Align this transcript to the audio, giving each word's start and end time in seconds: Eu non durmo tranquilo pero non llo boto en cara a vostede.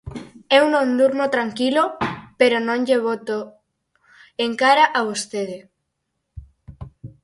Eu 0.57 0.63
non 0.73 0.87
durmo 0.99 1.25
tranquilo 1.35 1.83
pero 2.39 2.57
non 2.67 2.79
llo 2.87 2.99
boto 3.07 3.37
en 4.45 4.51
cara 4.61 4.85
a 4.99 5.01
vostede. 5.09 5.57